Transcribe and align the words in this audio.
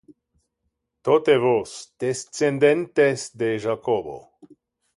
Tote 1.09 1.35
vos, 1.43 1.75
descendentes 2.05 3.29
de 3.43 3.53
Jacobo. 3.69 4.19